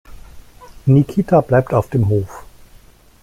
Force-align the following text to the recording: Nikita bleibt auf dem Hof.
Nikita 0.87 1.41
bleibt 1.43 1.75
auf 1.75 1.91
dem 1.91 2.07
Hof. 2.09 2.43